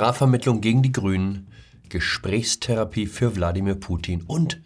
Strafvermittlung 0.00 0.62
gegen 0.62 0.82
die 0.82 0.92
Grünen, 0.92 1.48
Gesprächstherapie 1.90 3.04
für 3.04 3.36
Wladimir 3.36 3.74
Putin 3.74 4.22
und 4.22 4.62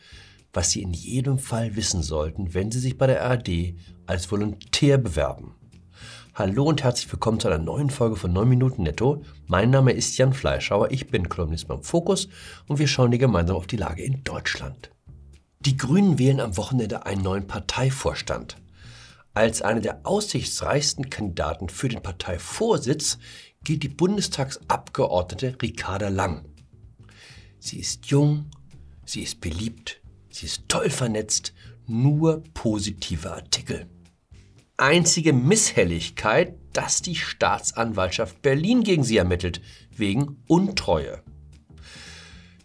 was 0.53 0.71
Sie 0.71 0.81
in 0.81 0.93
jedem 0.93 1.41
Fall 1.41 1.75
wissen 1.75 2.05
sollten, 2.05 2.55
wenn 2.55 2.71
Sie 2.71 2.79
sich 2.79 2.97
bei 2.97 3.09
der 3.09 3.25
ARD 3.25 3.75
als 4.07 4.31
Volontär 4.31 4.97
bewerben. 4.97 5.57
Hallo 6.35 6.63
und 6.63 6.85
herzlich 6.85 7.13
willkommen 7.13 7.41
zu 7.41 7.49
einer 7.49 7.59
neuen 7.59 7.91
Folge 7.91 8.15
von 8.15 8.33
9 8.33 8.49
Minuten 8.49 8.85
Netto. 8.85 9.25
Mein 9.49 9.71
Name 9.71 9.91
ist 9.91 10.17
Jan 10.19 10.35
Fleischhauer, 10.35 10.93
ich 10.93 11.09
bin 11.09 11.29
Kolumnist 11.29 11.67
beim 11.67 11.83
Fokus 11.83 12.29
und 12.69 12.79
wir 12.79 12.87
schauen 12.87 13.11
hier 13.11 13.19
gemeinsam 13.19 13.57
auf 13.57 13.67
die 13.67 13.77
Lage 13.77 14.05
in 14.05 14.23
Deutschland. 14.23 14.93
Die 15.59 15.77
Grünen 15.77 16.21
wählen 16.21 16.39
am 16.39 16.57
Wochenende 16.57 17.07
einen 17.07 17.23
neuen 17.23 17.49
Parteivorstand. 17.49 18.57
Als 19.37 19.63
eine 19.63 19.81
der 19.81 20.07
aussichtsreichsten 20.07 21.11
Kandidaten 21.11 21.69
für 21.69 21.89
den 21.89 22.05
Parteivorsitz 22.05 23.19
gilt 23.65 23.83
die 23.83 23.89
Bundestagsabgeordnete 23.89 25.57
Ricarda 25.61 26.09
Lang. 26.09 26.45
Sie 27.59 27.79
ist 27.79 28.07
jung, 28.07 28.51
sie 29.05 29.23
ist 29.23 29.41
beliebt, 29.41 30.01
sie 30.31 30.47
ist 30.47 30.69
toll 30.69 30.91
vernetzt, 30.91 31.55
nur 31.87 32.43
positive 32.55 33.33
Artikel. 33.33 33.87
Einzige 34.77 35.33
Misshelligkeit, 35.33 36.55
dass 36.73 37.01
die 37.01 37.15
Staatsanwaltschaft 37.15 38.43
Berlin 38.43 38.83
gegen 38.83 39.05
sie 39.05 39.17
ermittelt, 39.17 39.61
wegen 39.97 40.43
Untreue. 40.49 41.23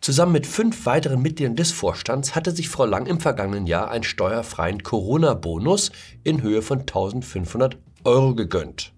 Zusammen 0.01 0.31
mit 0.31 0.47
fünf 0.47 0.85
weiteren 0.85 1.21
Mitgliedern 1.21 1.55
des 1.55 1.71
Vorstands 1.71 2.33
hatte 2.33 2.51
sich 2.51 2.69
Frau 2.69 2.85
Lang 2.85 3.05
im 3.05 3.19
vergangenen 3.19 3.67
Jahr 3.67 3.91
einen 3.91 4.03
steuerfreien 4.03 4.81
Corona-Bonus 4.81 5.91
in 6.23 6.41
Höhe 6.41 6.61
von 6.61 6.79
1500 6.79 7.77
Euro 8.05 8.33
gegönnt. 8.33 8.93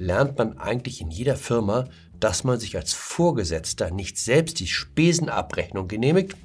Lernt 0.00 0.38
man 0.38 0.56
eigentlich 0.56 1.02
in 1.02 1.10
jeder 1.10 1.36
Firma, 1.36 1.86
dass 2.18 2.42
man 2.42 2.58
sich 2.58 2.74
als 2.74 2.94
Vorgesetzter 2.94 3.90
nicht 3.90 4.16
selbst 4.16 4.58
die 4.58 4.66
Spesenabrechnung 4.66 5.88
genehmigt? 5.88 6.38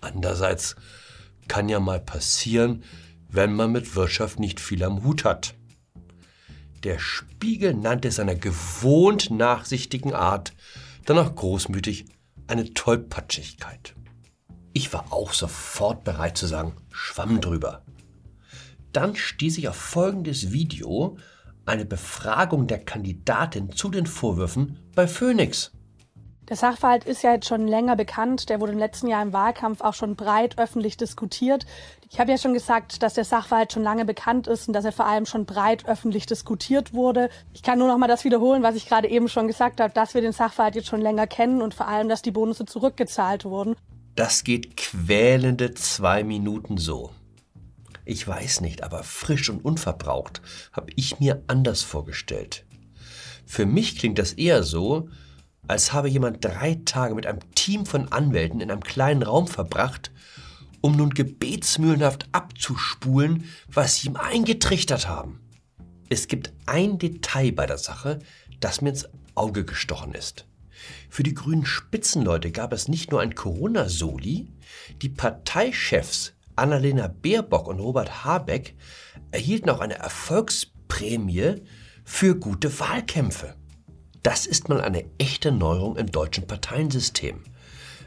Andererseits 0.00 0.76
kann 1.48 1.68
ja 1.68 1.80
mal 1.80 1.98
passieren, 1.98 2.84
wenn 3.28 3.52
man 3.52 3.72
mit 3.72 3.96
Wirtschaft 3.96 4.38
nicht 4.38 4.60
viel 4.60 4.84
am 4.84 5.02
Hut 5.02 5.24
hat. 5.24 5.54
Der 6.84 7.00
Spiegel 7.00 7.74
nannte 7.74 8.12
seiner 8.12 8.36
gewohnt 8.36 9.32
nachsichtigen 9.32 10.14
Art 10.14 10.52
dann 11.04 11.18
auch 11.18 11.34
großmütig 11.34 12.04
eine 12.46 12.72
Tollpatschigkeit. 12.74 13.96
Ich 14.72 14.92
war 14.92 15.12
auch 15.12 15.32
sofort 15.32 16.04
bereit 16.04 16.38
zu 16.38 16.46
sagen, 16.46 16.76
schwamm 16.92 17.40
drüber. 17.40 17.84
Dann 18.92 19.16
stieß 19.16 19.58
ich 19.58 19.68
auf 19.68 19.74
folgendes 19.74 20.52
Video, 20.52 21.16
eine 21.66 21.84
Befragung 21.84 22.66
der 22.66 22.78
Kandidatin 22.78 23.70
zu 23.72 23.88
den 23.88 24.06
Vorwürfen 24.06 24.78
bei 24.94 25.06
Phoenix. 25.06 25.72
Der 26.48 26.56
Sachverhalt 26.56 27.04
ist 27.04 27.22
ja 27.22 27.32
jetzt 27.32 27.46
schon 27.46 27.66
länger 27.66 27.96
bekannt. 27.96 28.48
Der 28.48 28.60
wurde 28.60 28.72
im 28.72 28.78
letzten 28.78 29.06
Jahr 29.06 29.22
im 29.22 29.32
Wahlkampf 29.32 29.80
auch 29.80 29.94
schon 29.94 30.16
breit 30.16 30.58
öffentlich 30.58 30.96
diskutiert. 30.96 31.64
Ich 32.10 32.20
habe 32.20 32.32
ja 32.32 32.36
schon 32.36 32.52
gesagt, 32.52 33.02
dass 33.02 33.14
der 33.14 33.24
Sachverhalt 33.24 33.72
schon 33.72 33.84
lange 33.84 34.04
bekannt 34.04 34.48
ist 34.48 34.66
und 34.66 34.74
dass 34.74 34.84
er 34.84 34.92
vor 34.92 35.06
allem 35.06 35.24
schon 35.24 35.46
breit 35.46 35.86
öffentlich 35.88 36.26
diskutiert 36.26 36.92
wurde. 36.92 37.30
Ich 37.54 37.62
kann 37.62 37.78
nur 37.78 37.88
noch 37.88 37.96
mal 37.96 38.08
das 38.08 38.24
wiederholen, 38.24 38.62
was 38.62 38.74
ich 38.74 38.86
gerade 38.86 39.08
eben 39.08 39.28
schon 39.28 39.46
gesagt 39.46 39.80
habe, 39.80 39.94
dass 39.94 40.14
wir 40.14 40.20
den 40.20 40.32
Sachverhalt 40.32 40.74
jetzt 40.74 40.88
schon 40.88 41.00
länger 41.00 41.26
kennen 41.26 41.62
und 41.62 41.74
vor 41.74 41.88
allem, 41.88 42.08
dass 42.08 42.22
die 42.22 42.32
Bonusse 42.32 42.66
zurückgezahlt 42.66 43.44
wurden. 43.44 43.76
Das 44.16 44.44
geht 44.44 44.76
quälende 44.76 45.72
zwei 45.72 46.22
Minuten 46.22 46.76
so. 46.76 47.12
Ich 48.04 48.26
weiß 48.26 48.60
nicht, 48.60 48.82
aber 48.82 49.02
frisch 49.04 49.48
und 49.50 49.64
unverbraucht 49.64 50.42
habe 50.72 50.90
ich 50.96 51.20
mir 51.20 51.42
anders 51.46 51.82
vorgestellt. 51.82 52.64
Für 53.46 53.66
mich 53.66 53.96
klingt 53.96 54.18
das 54.18 54.32
eher 54.32 54.62
so, 54.62 55.08
als 55.68 55.92
habe 55.92 56.08
jemand 56.08 56.44
drei 56.44 56.80
Tage 56.84 57.14
mit 57.14 57.26
einem 57.26 57.40
Team 57.54 57.86
von 57.86 58.10
Anwälten 58.10 58.60
in 58.60 58.70
einem 58.70 58.82
kleinen 58.82 59.22
Raum 59.22 59.46
verbracht, 59.46 60.10
um 60.80 60.96
nun 60.96 61.10
gebetsmühlenhaft 61.10 62.28
abzuspulen, 62.32 63.44
was 63.68 63.96
sie 63.96 64.08
ihm 64.08 64.16
eingetrichtert 64.16 65.06
haben. 65.06 65.40
Es 66.08 66.26
gibt 66.28 66.52
ein 66.66 66.98
Detail 66.98 67.52
bei 67.52 67.66
der 67.66 67.78
Sache, 67.78 68.18
das 68.60 68.80
mir 68.80 68.90
ins 68.90 69.08
Auge 69.34 69.64
gestochen 69.64 70.12
ist. 70.12 70.46
Für 71.08 71.22
die 71.22 71.34
grünen 71.34 71.64
Spitzenleute 71.64 72.50
gab 72.50 72.72
es 72.72 72.88
nicht 72.88 73.12
nur 73.12 73.20
ein 73.20 73.34
Corona-Soli, 73.34 74.48
die 75.00 75.08
Parteichefs 75.08 76.34
Annalena 76.56 77.08
Baerbock 77.08 77.68
und 77.68 77.80
Robert 77.80 78.24
Habeck 78.24 78.74
erhielten 79.30 79.70
auch 79.70 79.80
eine 79.80 79.98
Erfolgsprämie 79.98 81.62
für 82.04 82.36
gute 82.36 82.78
Wahlkämpfe. 82.78 83.54
Das 84.22 84.46
ist 84.46 84.68
mal 84.68 84.80
eine 84.80 85.04
echte 85.18 85.50
Neuerung 85.50 85.96
im 85.96 86.10
deutschen 86.10 86.46
Parteiensystem. 86.46 87.42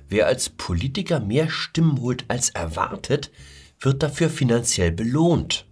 Wer 0.08 0.28
als 0.28 0.50
Politiker 0.50 1.20
mehr 1.20 1.50
Stimmen 1.50 2.00
holt 2.00 2.26
als 2.28 2.50
erwartet, 2.52 3.32
wird 3.80 4.04
dafür 4.04 4.30
finanziell 4.30 4.92
belohnt. 4.92 5.66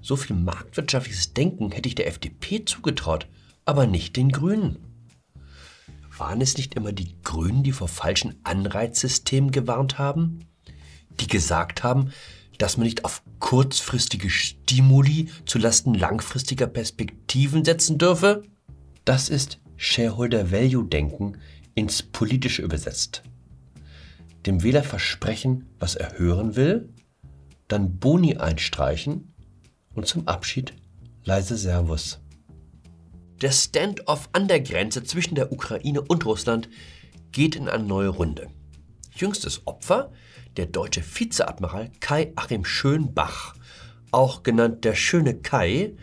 So 0.00 0.16
viel 0.16 0.36
marktwirtschaftliches 0.36 1.34
Denken 1.34 1.72
hätte 1.72 1.88
ich 1.88 1.94
der 1.94 2.06
FDP 2.06 2.64
zugetraut, 2.64 3.26
aber 3.64 3.86
nicht 3.86 4.16
den 4.16 4.30
Grünen. 4.30 4.78
Waren 6.16 6.40
es 6.40 6.56
nicht 6.56 6.74
immer 6.74 6.92
die 6.92 7.16
Grünen, 7.22 7.62
die 7.62 7.72
vor 7.72 7.88
falschen 7.88 8.34
Anreizsystemen 8.44 9.50
gewarnt 9.50 9.98
haben? 9.98 10.47
Die 11.20 11.26
gesagt 11.26 11.82
haben, 11.82 12.12
dass 12.58 12.76
man 12.76 12.86
nicht 12.86 13.04
auf 13.04 13.22
kurzfristige 13.38 14.30
Stimuli 14.30 15.30
zulasten 15.46 15.94
langfristiger 15.94 16.66
Perspektiven 16.66 17.64
setzen 17.64 17.98
dürfe? 17.98 18.42
Das 19.04 19.28
ist 19.28 19.60
Shareholder-Value-Denken 19.76 21.38
ins 21.74 22.02
Politische 22.02 22.62
übersetzt. 22.62 23.22
Dem 24.46 24.62
Wähler 24.62 24.82
versprechen, 24.82 25.66
was 25.78 25.94
er 25.94 26.18
hören 26.18 26.56
will, 26.56 26.88
dann 27.68 27.98
Boni 27.98 28.36
einstreichen 28.36 29.34
und 29.94 30.06
zum 30.06 30.26
Abschied 30.26 30.74
leise 31.24 31.56
Servus. 31.56 32.20
Der 33.40 33.52
Stand-off 33.52 34.28
an 34.32 34.48
der 34.48 34.60
Grenze 34.60 35.04
zwischen 35.04 35.36
der 35.36 35.52
Ukraine 35.52 36.00
und 36.02 36.26
Russland 36.26 36.68
geht 37.30 37.54
in 37.54 37.68
eine 37.68 37.84
neue 37.84 38.08
Runde. 38.08 38.48
Jüngstes 39.14 39.66
Opfer 39.66 40.10
der 40.58 40.66
deutsche 40.66 41.02
Vizeadmiral 41.02 41.90
Kai 42.00 42.32
Achim 42.36 42.64
Schönbach, 42.64 43.54
auch 44.10 44.42
genannt 44.42 44.84
der 44.84 44.94
schöne 44.94 45.34
Kai, 45.34 45.94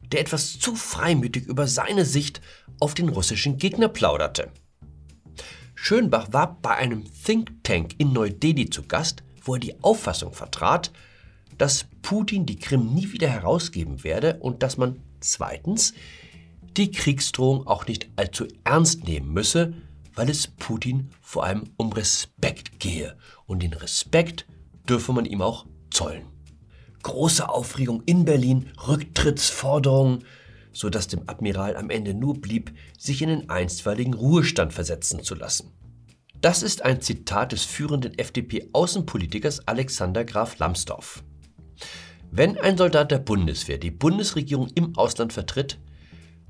der 0.00 0.20
etwas 0.20 0.58
zu 0.58 0.76
freimütig 0.76 1.46
über 1.46 1.66
seine 1.66 2.04
Sicht 2.04 2.42
auf 2.78 2.94
den 2.94 3.08
russischen 3.08 3.56
Gegner 3.56 3.88
plauderte. 3.88 4.50
Schönbach 5.74 6.32
war 6.32 6.60
bei 6.60 6.76
einem 6.76 7.04
Think 7.24 7.64
Tank 7.64 7.94
in 7.98 8.12
Neu-Delhi 8.12 8.68
zu 8.68 8.82
Gast, 8.82 9.22
wo 9.42 9.54
er 9.54 9.60
die 9.60 9.82
Auffassung 9.82 10.32
vertrat, 10.34 10.92
dass 11.56 11.86
Putin 12.02 12.44
die 12.46 12.58
Krim 12.58 12.94
nie 12.94 13.12
wieder 13.12 13.28
herausgeben 13.28 14.04
werde 14.04 14.38
und 14.40 14.62
dass 14.62 14.76
man 14.76 15.00
zweitens 15.20 15.94
die 16.76 16.90
Kriegsdrohung 16.90 17.66
auch 17.66 17.86
nicht 17.86 18.08
allzu 18.16 18.46
ernst 18.64 19.04
nehmen 19.04 19.32
müsse, 19.32 19.74
weil 20.14 20.30
es 20.30 20.46
Putin 20.46 21.10
vor 21.20 21.44
allem 21.44 21.64
um 21.76 21.92
Respekt 21.92 22.80
gehe 22.80 23.16
und 23.46 23.62
den 23.62 23.72
Respekt 23.72 24.46
dürfe 24.88 25.12
man 25.12 25.24
ihm 25.24 25.42
auch 25.42 25.66
zollen 25.90 26.32
große 27.02 27.48
Aufregung 27.48 28.02
in 28.06 28.24
Berlin, 28.24 28.70
Rücktrittsforderungen, 28.86 30.24
sodass 30.72 31.08
dem 31.08 31.28
Admiral 31.28 31.76
am 31.76 31.90
Ende 31.90 32.14
nur 32.14 32.40
blieb, 32.40 32.72
sich 32.98 33.22
in 33.22 33.28
den 33.28 33.50
einstweiligen 33.50 34.14
Ruhestand 34.14 34.72
versetzen 34.72 35.22
zu 35.22 35.34
lassen. 35.34 35.70
Das 36.40 36.62
ist 36.62 36.82
ein 36.82 37.00
Zitat 37.00 37.52
des 37.52 37.64
führenden 37.64 38.18
FDP-Außenpolitikers 38.18 39.68
Alexander 39.68 40.24
Graf 40.24 40.58
Lambsdorff. 40.58 41.22
Wenn 42.30 42.58
ein 42.58 42.78
Soldat 42.78 43.10
der 43.10 43.18
Bundeswehr 43.18 43.78
die 43.78 43.90
Bundesregierung 43.90 44.68
im 44.74 44.96
Ausland 44.96 45.32
vertritt, 45.32 45.78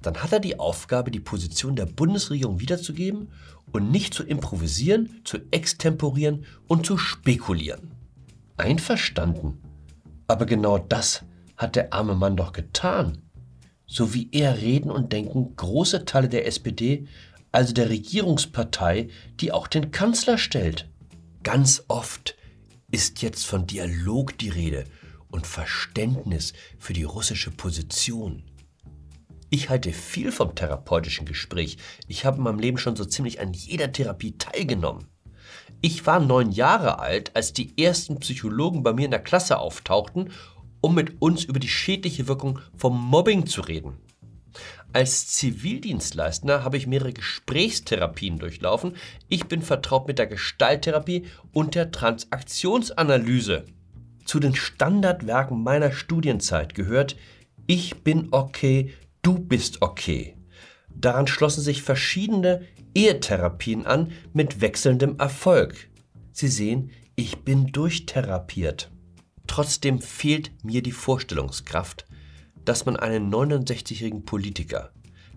dann 0.06 0.22
hat 0.22 0.32
er 0.32 0.40
die 0.40 0.58
Aufgabe, 0.58 1.10
die 1.10 1.20
Position 1.20 1.76
der 1.76 1.86
Bundesregierung 1.86 2.60
wiederzugeben 2.60 3.28
und 3.72 3.90
nicht 3.90 4.14
zu 4.14 4.24
improvisieren, 4.24 5.20
zu 5.24 5.38
extemporieren 5.50 6.44
und 6.68 6.86
zu 6.86 6.98
spekulieren. 6.98 7.92
Einverstanden 8.56 9.58
aber 10.32 10.46
genau 10.46 10.78
das 10.78 11.24
hat 11.58 11.76
der 11.76 11.92
arme 11.92 12.14
Mann 12.14 12.38
doch 12.38 12.52
getan. 12.52 13.18
So 13.86 14.14
wie 14.14 14.30
er 14.32 14.62
reden 14.62 14.90
und 14.90 15.12
denken 15.12 15.54
große 15.56 16.06
Teile 16.06 16.30
der 16.30 16.46
SPD, 16.46 17.06
also 17.50 17.74
der 17.74 17.90
Regierungspartei, 17.90 19.08
die 19.40 19.52
auch 19.52 19.66
den 19.66 19.90
Kanzler 19.90 20.38
stellt. 20.38 20.88
Ganz 21.42 21.84
oft 21.88 22.34
ist 22.90 23.20
jetzt 23.20 23.44
von 23.44 23.66
Dialog 23.66 24.38
die 24.38 24.48
Rede 24.48 24.84
und 25.28 25.46
Verständnis 25.46 26.54
für 26.78 26.94
die 26.94 27.04
russische 27.04 27.50
Position. 27.50 28.42
Ich 29.54 29.68
halte 29.68 29.92
viel 29.92 30.32
vom 30.32 30.54
therapeutischen 30.54 31.26
Gespräch. 31.26 31.76
Ich 32.08 32.24
habe 32.24 32.38
in 32.38 32.44
meinem 32.44 32.58
Leben 32.58 32.78
schon 32.78 32.96
so 32.96 33.04
ziemlich 33.04 33.38
an 33.38 33.52
jeder 33.52 33.92
Therapie 33.92 34.38
teilgenommen. 34.38 35.08
Ich 35.82 36.06
war 36.06 36.20
neun 36.20 36.52
Jahre 36.52 37.00
alt, 37.00 37.36
als 37.36 37.52
die 37.52 37.76
ersten 37.78 38.18
Psychologen 38.18 38.82
bei 38.82 38.94
mir 38.94 39.04
in 39.04 39.10
der 39.10 39.20
Klasse 39.20 39.58
auftauchten, 39.58 40.30
um 40.80 40.94
mit 40.94 41.20
uns 41.20 41.44
über 41.44 41.60
die 41.60 41.68
schädliche 41.68 42.28
Wirkung 42.28 42.60
vom 42.78 42.98
Mobbing 42.98 43.44
zu 43.44 43.60
reden. 43.60 43.98
Als 44.94 45.26
Zivildienstleister 45.26 46.64
habe 46.64 46.78
ich 46.78 46.86
mehrere 46.86 47.12
Gesprächstherapien 47.12 48.38
durchlaufen. 48.38 48.96
Ich 49.28 49.48
bin 49.48 49.60
vertraut 49.60 50.06
mit 50.06 50.18
der 50.18 50.28
Gestalttherapie 50.28 51.26
und 51.52 51.74
der 51.74 51.90
Transaktionsanalyse. 51.90 53.66
Zu 54.24 54.40
den 54.40 54.54
Standardwerken 54.54 55.62
meiner 55.62 55.92
Studienzeit 55.92 56.74
gehört 56.74 57.16
Ich 57.66 58.02
bin 58.02 58.28
okay, 58.30 58.94
du 59.22 59.38
bist 59.38 59.82
okay. 59.82 60.36
Daran 60.94 61.26
schlossen 61.26 61.62
sich 61.62 61.82
verschiedene 61.82 62.66
Ehetherapien 62.94 63.86
an 63.86 64.12
mit 64.32 64.60
wechselndem 64.60 65.18
Erfolg. 65.18 65.88
Sie 66.32 66.48
sehen, 66.48 66.90
ich 67.16 67.38
bin 67.38 67.68
durchtherapiert. 67.68 68.90
Trotzdem 69.46 70.00
fehlt 70.00 70.52
mir 70.64 70.82
die 70.82 70.92
Vorstellungskraft, 70.92 72.06
dass 72.64 72.86
man 72.86 72.96
einen 72.96 73.32
69-jährigen 73.32 74.24
Politiker, 74.24 74.92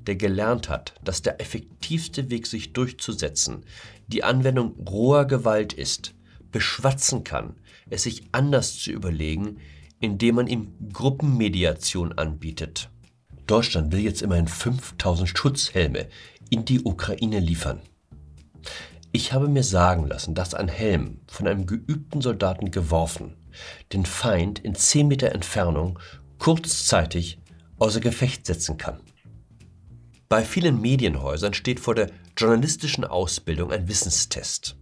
der 0.05 0.15
gelernt 0.15 0.69
hat, 0.69 0.93
dass 1.03 1.21
der 1.21 1.41
effektivste 1.41 2.29
Weg, 2.29 2.47
sich 2.47 2.73
durchzusetzen, 2.73 3.65
die 4.07 4.23
Anwendung 4.23 4.75
roher 4.87 5.25
Gewalt 5.25 5.73
ist, 5.73 6.13
beschwatzen 6.51 7.23
kann, 7.23 7.55
es 7.89 8.03
sich 8.03 8.23
anders 8.31 8.77
zu 8.77 8.91
überlegen, 8.91 9.57
indem 9.99 10.35
man 10.35 10.47
ihm 10.47 10.73
Gruppenmediation 10.91 12.13
anbietet. 12.13 12.89
Deutschland 13.47 13.91
will 13.91 13.99
jetzt 13.99 14.21
immerhin 14.21 14.47
5000 14.47 15.29
Schutzhelme 15.29 16.07
in 16.49 16.65
die 16.65 16.83
Ukraine 16.83 17.39
liefern. 17.39 17.81
Ich 19.11 19.33
habe 19.33 19.47
mir 19.47 19.63
sagen 19.63 20.07
lassen, 20.07 20.35
dass 20.35 20.53
ein 20.53 20.67
Helm 20.67 21.21
von 21.27 21.47
einem 21.47 21.65
geübten 21.65 22.21
Soldaten 22.21 22.71
geworfen 22.71 23.35
den 23.93 24.05
Feind 24.05 24.59
in 24.59 24.75
10 24.75 25.07
Meter 25.07 25.31
Entfernung 25.31 25.99
kurzzeitig 26.39 27.39
außer 27.77 27.99
Gefecht 27.99 28.45
setzen 28.45 28.77
kann. 28.77 28.99
Bei 30.27 30.43
vielen 30.43 30.81
Medienhäusern 30.81 31.53
steht 31.53 31.79
vor 31.79 31.95
der 31.95 32.09
journalistischen 32.37 33.05
Ausbildung 33.05 33.71
ein 33.71 33.87
Wissenstest. 33.87 34.75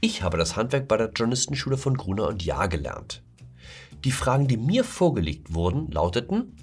Ich 0.00 0.22
habe 0.22 0.38
das 0.38 0.56
Handwerk 0.56 0.88
bei 0.88 0.96
der 0.96 1.10
Journalistenschule 1.10 1.76
von 1.76 1.96
Gruner 1.96 2.26
und 2.26 2.44
Jahr 2.44 2.68
gelernt. 2.68 3.22
Die 4.04 4.12
Fragen, 4.12 4.48
die 4.48 4.56
mir 4.56 4.82
vorgelegt 4.82 5.52
wurden, 5.52 5.90
lauteten 5.90 6.56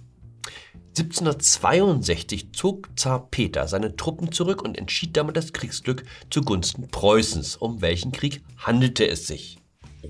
1762 1.00 2.54
zog 2.54 2.90
Zar 2.98 3.30
Peter 3.30 3.68
seine 3.68 3.96
Truppen 3.96 4.32
zurück 4.32 4.64
und 4.64 4.80
entschied 4.80 5.16
damit 5.16 5.38
das 5.38 5.54
Kriegsglück 5.54 6.04
zugunsten 6.32 6.88
Preußens. 6.88 7.56
Um 7.56 7.82
welchen 7.82 8.12
Krieg 8.12 8.44
handelte 8.58 9.08
es 9.08 9.28
sich? 9.28 9.60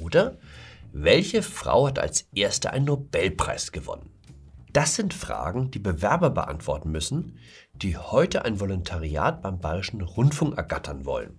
Oder 0.01 0.37
welche 0.93 1.41
Frau 1.41 1.87
hat 1.87 1.99
als 1.99 2.27
erste 2.33 2.71
einen 2.71 2.85
Nobelpreis 2.85 3.73
gewonnen? 3.73 4.09
Das 4.71 4.95
sind 4.95 5.13
Fragen, 5.13 5.71
die 5.71 5.79
Bewerber 5.79 6.29
beantworten 6.29 6.89
müssen, 6.89 7.37
die 7.73 7.97
heute 7.97 8.45
ein 8.45 8.61
Volontariat 8.61 9.41
beim 9.41 9.59
Bayerischen 9.59 10.01
Rundfunk 10.01 10.55
ergattern 10.55 11.05
wollen. 11.05 11.37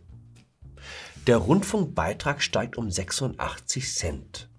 Der 1.27 1.39
Rundfunkbeitrag 1.39 2.43
steigt 2.43 2.77
um 2.77 2.91
86 2.91 3.95
Cent. 3.95 4.51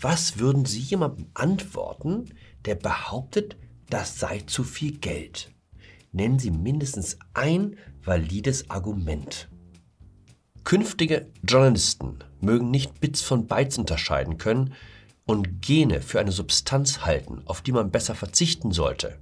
Was 0.00 0.38
würden 0.38 0.64
Sie 0.64 0.80
jemandem 0.80 1.26
antworten, 1.34 2.34
der 2.64 2.76
behauptet, 2.76 3.56
das 3.90 4.18
sei 4.18 4.40
zu 4.40 4.64
viel 4.64 4.98
Geld? 4.98 5.50
Nennen 6.12 6.38
Sie 6.38 6.50
mindestens 6.50 7.18
ein 7.34 7.76
valides 8.02 8.70
Argument. 8.70 9.48
Künftige 10.64 11.26
Journalisten 11.46 12.18
mögen 12.40 12.70
nicht 12.70 13.00
Bits 13.00 13.22
von 13.22 13.46
Bytes 13.46 13.78
unterscheiden 13.78 14.38
können 14.38 14.74
und 15.26 15.62
Gene 15.62 16.02
für 16.02 16.20
eine 16.20 16.32
Substanz 16.32 17.02
halten, 17.02 17.42
auf 17.46 17.62
die 17.62 17.72
man 17.72 17.90
besser 17.90 18.14
verzichten 18.14 18.72
sollte. 18.72 19.18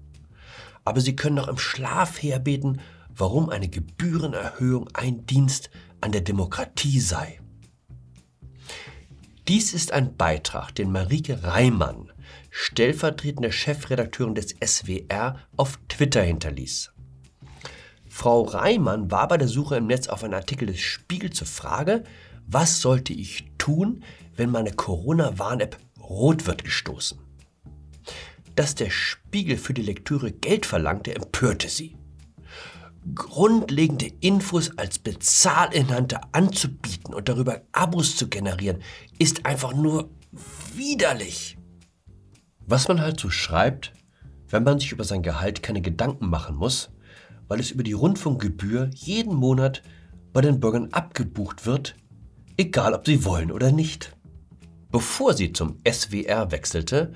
Aber 0.84 1.00
sie 1.00 1.16
können 1.16 1.38
auch 1.38 1.48
im 1.48 1.58
Schlaf 1.58 2.22
herbeten, 2.22 2.80
warum 3.14 3.50
eine 3.50 3.68
Gebührenerhöhung 3.68 4.88
ein 4.94 5.26
Dienst 5.26 5.70
an 6.00 6.12
der 6.12 6.22
Demokratie 6.22 7.00
sei. 7.00 7.37
Dies 9.48 9.72
ist 9.72 9.92
ein 9.94 10.14
Beitrag, 10.14 10.74
den 10.74 10.92
Marike 10.92 11.42
Reimann, 11.42 12.12
stellvertretende 12.50 13.50
Chefredakteurin 13.50 14.34
des 14.34 14.54
SWR, 14.62 15.38
auf 15.56 15.78
Twitter 15.88 16.20
hinterließ. 16.20 16.92
Frau 18.06 18.42
Reimann 18.42 19.10
war 19.10 19.26
bei 19.26 19.38
der 19.38 19.48
Suche 19.48 19.76
im 19.76 19.86
Netz 19.86 20.08
auf 20.08 20.22
einen 20.22 20.34
Artikel 20.34 20.66
des 20.66 20.80
Spiegel 20.80 21.30
zur 21.30 21.46
Frage, 21.46 22.04
was 22.46 22.82
sollte 22.82 23.14
ich 23.14 23.46
tun, 23.56 24.04
wenn 24.36 24.50
meine 24.50 24.72
Corona-Warn-App 24.72 25.78
rot 25.98 26.46
wird 26.46 26.62
gestoßen? 26.62 27.18
Dass 28.54 28.74
der 28.74 28.90
Spiegel 28.90 29.56
für 29.56 29.72
die 29.72 29.80
Lektüre 29.80 30.30
Geld 30.30 30.66
verlangte, 30.66 31.14
empörte 31.14 31.70
sie. 31.70 31.96
Grundlegende 33.14 34.10
Infos 34.20 34.76
als 34.76 34.98
Bezahlinhalte 34.98 36.20
anzubieten 36.32 37.14
und 37.14 37.28
darüber 37.28 37.62
Abos 37.72 38.16
zu 38.16 38.28
generieren, 38.28 38.82
ist 39.18 39.46
einfach 39.46 39.74
nur 39.74 40.10
widerlich. 40.74 41.56
Was 42.66 42.88
man 42.88 43.00
halt 43.00 43.18
so 43.18 43.30
schreibt, 43.30 43.92
wenn 44.48 44.64
man 44.64 44.78
sich 44.78 44.92
über 44.92 45.04
sein 45.04 45.22
Gehalt 45.22 45.62
keine 45.62 45.80
Gedanken 45.80 46.28
machen 46.28 46.56
muss, 46.56 46.90
weil 47.48 47.60
es 47.60 47.70
über 47.70 47.82
die 47.82 47.92
Rundfunkgebühr 47.92 48.90
jeden 48.94 49.34
Monat 49.34 49.82
bei 50.32 50.40
den 50.40 50.60
Bürgern 50.60 50.92
abgebucht 50.92 51.66
wird, 51.66 51.96
egal 52.56 52.94
ob 52.94 53.06
sie 53.06 53.24
wollen 53.24 53.50
oder 53.50 53.72
nicht. 53.72 54.16
Bevor 54.90 55.34
sie 55.34 55.52
zum 55.52 55.78
SWR 55.86 56.50
wechselte, 56.50 57.12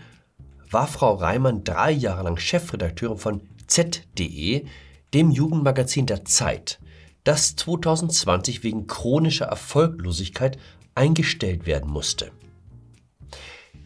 war 0.71 0.87
Frau 0.87 1.15
Reimann 1.15 1.65
drei 1.65 1.91
Jahre 1.91 2.25
lang 2.25 2.39
Chefredakteurin 2.39 3.19
von 3.19 3.43
Z.de, 3.67 4.67
dem 5.15 5.31
Jugendmagazin 5.31 6.07
der 6.07 6.25
Zeit, 6.25 6.81
das 7.25 7.57
2020 7.57 8.63
wegen 8.63 8.87
chronischer 8.87 9.47
Erfolglosigkeit 9.47 10.59
eingestellt 10.95 11.67
werden 11.67 11.91
musste. 11.91 12.33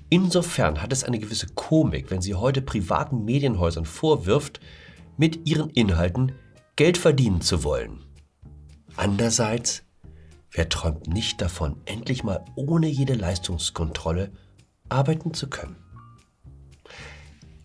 Insofern 0.08 0.80
hat 0.80 0.92
es 0.92 1.04
eine 1.04 1.18
gewisse 1.18 1.48
Komik, 1.48 2.10
wenn 2.10 2.22
sie 2.22 2.34
heute 2.34 2.62
privaten 2.62 3.24
Medienhäusern 3.24 3.84
vorwirft, 3.84 4.60
mit 5.16 5.48
ihren 5.48 5.70
Inhalten 5.70 6.32
Geld 6.76 6.98
verdienen 6.98 7.40
zu 7.40 7.64
wollen. 7.64 8.00
Andererseits, 8.96 9.82
wer 10.52 10.68
träumt 10.68 11.08
nicht 11.08 11.40
davon, 11.40 11.80
endlich 11.86 12.22
mal 12.22 12.44
ohne 12.54 12.86
jede 12.86 13.14
Leistungskontrolle 13.14 14.30
arbeiten 14.88 15.34
zu 15.34 15.48
können? 15.48 15.76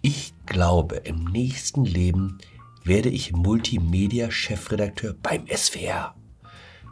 Ich 0.02 0.34
glaube, 0.48 0.96
im 0.96 1.26
nächsten 1.26 1.86
Leben 1.86 2.40
werde 2.84 3.10
ich 3.10 3.34
Multimedia-Chefredakteur 3.34 5.14
beim 5.22 5.46
SWR. 5.48 6.16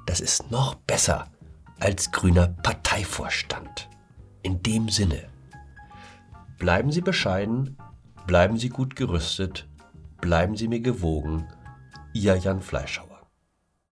Das 0.05 0.19
ist 0.19 0.51
noch 0.51 0.75
besser 0.75 1.31
als 1.79 2.11
grüner 2.11 2.47
Parteivorstand. 2.47 3.89
In 4.43 4.61
dem 4.63 4.89
Sinne, 4.89 5.29
bleiben 6.57 6.91
Sie 6.91 7.01
bescheiden, 7.01 7.77
bleiben 8.27 8.57
Sie 8.57 8.69
gut 8.69 8.95
gerüstet 8.95 9.69
Bleiben 10.21 10.57
Sie 10.57 10.67
mir 10.67 10.81
gewogen, 10.81 11.47
Ihr 12.13 12.35
Jan 12.35 12.61
Fleischhauer. 12.61 13.08